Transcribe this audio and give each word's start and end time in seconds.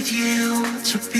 With 0.00 0.12
you, 0.12 0.64
to 0.82 0.98
be 1.12 1.19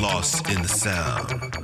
lost 0.00 0.48
in 0.50 0.62
the 0.62 0.68
sound. 0.68 1.55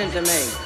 Listening 0.00 0.24
to 0.24 0.30
me. 0.30 0.59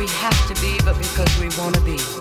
we 0.00 0.06
have 0.06 0.46
to 0.48 0.54
be, 0.62 0.78
but 0.82 0.96
because 0.96 1.38
we 1.38 1.50
want 1.58 1.74
to 1.74 1.80
be. 1.82 2.19